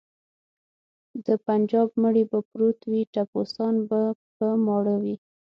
[1.25, 4.01] د بنجاب مړی به پروت وي ټپوسان به
[4.35, 5.15] په ماړه وي.